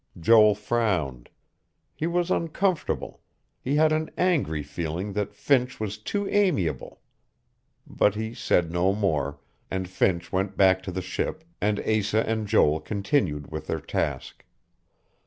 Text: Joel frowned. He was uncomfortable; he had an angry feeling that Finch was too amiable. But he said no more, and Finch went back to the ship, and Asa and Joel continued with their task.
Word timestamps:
Joel 0.19 0.55
frowned. 0.55 1.29
He 1.93 2.07
was 2.07 2.31
uncomfortable; 2.31 3.21
he 3.61 3.75
had 3.75 3.91
an 3.91 4.09
angry 4.17 4.63
feeling 4.63 5.13
that 5.13 5.35
Finch 5.35 5.79
was 5.79 5.99
too 5.99 6.27
amiable. 6.29 7.01
But 7.85 8.15
he 8.15 8.33
said 8.33 8.71
no 8.71 8.95
more, 8.95 9.37
and 9.69 9.87
Finch 9.87 10.31
went 10.31 10.57
back 10.57 10.81
to 10.85 10.91
the 10.91 11.03
ship, 11.03 11.43
and 11.61 11.79
Asa 11.81 12.27
and 12.27 12.47
Joel 12.47 12.79
continued 12.79 13.51
with 13.51 13.67
their 13.67 13.79
task. 13.79 14.43